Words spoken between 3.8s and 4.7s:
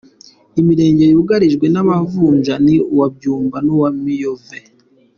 Miyove.